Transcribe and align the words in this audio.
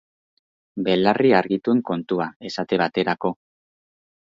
Belarri 0.87 1.35
argituen 1.41 1.85
kontua, 1.93 2.29
esate 2.53 2.85
baterako. 2.87 3.37